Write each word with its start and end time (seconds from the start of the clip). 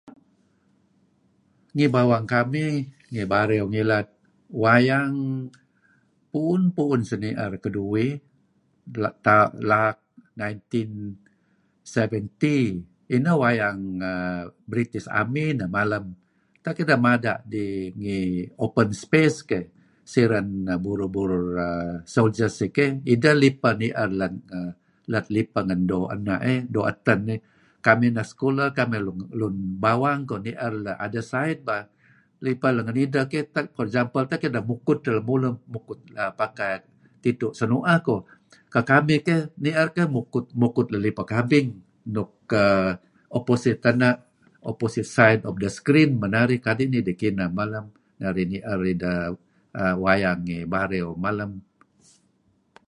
Ngih 1.75 1.89
bawang 1.95 2.25
kamih, 2.33 2.73
ngih 3.11 3.27
Bario 3.33 3.63
ngilad, 3.73 4.07
wayang... 4.63 5.15
pu'un-pu'un 6.31 7.01
seni'er 7.09 7.53
keduih 7.63 8.11
laak 9.71 9.97
nineteen 10.41 10.91
seventy. 11.95 12.59
Ineh 13.15 13.35
wayang 13.43 13.79
err... 14.11 14.43
British 14.71 15.07
army 15.19 15.43
ineh 15.53 15.69
malem. 15.77 16.05
Tak 16.63 16.75
ideh 16.81 16.99
mada' 17.07 17.37
dih 17.53 17.75
ngih 18.01 18.27
open 18.65 18.89
space 19.03 19.37
keyh, 19.49 19.65
siren 20.11 20.47
burur-burur 20.83 21.45
err 21.69 21.93
soldiers 22.15 22.55
iih 22.63 22.71
keyh, 22.75 22.91
ideh 23.13 23.33
ni'er 23.81 24.09
let 25.11 25.25
lipa 25.35 25.61
doo' 25.89 26.11
ena' 26.15 26.39
iih, 26.47 27.39
kamih 27.85 28.09
anak 28.13 28.27
sekulah, 28.29 28.69
kamih 28.77 29.01
lun 29.39 29.57
bawang 29.83 30.21
ni'er 30.45 30.73
let 30.85 30.95
the 30.95 31.03
other 31.11 31.23
side 31.31 31.61
beh. 31.69 31.85
Lipa 32.45 32.69
let 32.75 32.83
ngen 32.89 32.97
ideh 33.09 33.25
keyh, 33.31 33.45
for 33.75 33.85
example, 33.89 34.25
tak 34.31 34.43
ideh 34.47 34.61
mukut 34.69 34.99
edteh 35.01 35.13
lemulun, 35.17 35.55
mukut 35.73 35.99
pakai 36.39 36.75
tidtu' 37.25 37.55
senu'eh 37.59 37.99
ko'. 38.05 38.19
Kekamih 38.73 39.19
keyh 39.25 39.43
ni'er 39.63 39.89
ideh 39.97 40.05
mukut 40.13 40.53
let 40.93 41.01
lipa 41.01 41.01
lipa 41.05 41.23
kabing. 41.31 41.69
Nuk 42.13 42.31
ena', 43.89 44.17
opposite 44.67 45.07
side 45.15 45.41
of 45.49 45.55
the 45.61 45.69
screen 45.77 46.11
men 46.21 46.33
narih 46.37 46.61
kadi' 46.65 46.85
nidih 46.93 47.15
kineh 47.21 47.49
malem. 47.57 47.85
Narih 48.21 48.45
ni'er 48.45 48.77
wayang 50.01 50.41
ngi 50.45 50.59
Bario 50.73 51.09
malem. 51.25 51.51